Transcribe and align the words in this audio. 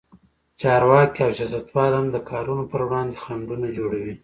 چارواکي 0.61 1.21
او 1.25 1.31
سیاستوال 1.39 1.91
هم 1.97 2.05
د 2.11 2.15
کارونو 2.29 2.63
پر 2.71 2.81
وړاندې 2.85 3.21
خنډونه 3.23 3.67
جوړوي. 3.77 4.13